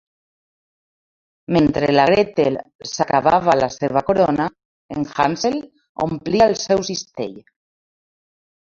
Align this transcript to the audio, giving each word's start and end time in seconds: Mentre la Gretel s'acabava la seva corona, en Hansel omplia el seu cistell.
Mentre 1.57 1.89
la 1.99 2.05
Gretel 2.11 2.57
s'acabava 2.93 3.57
la 3.61 3.71
seva 3.77 4.05
corona, 4.09 4.49
en 4.97 5.09
Hansel 5.27 5.63
omplia 6.11 6.51
el 6.53 6.61
seu 6.69 6.85
cistell. 6.93 7.43